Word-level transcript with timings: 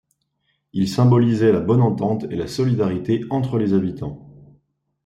Il 0.73 0.89
symbolisait 0.89 1.51
la 1.51 1.59
bonne 1.59 1.83
entente 1.83 2.23
et 2.31 2.35
la 2.35 2.47
solidarité 2.47 3.23
entre 3.29 3.59
les 3.59 3.75
habitants. 3.75 4.33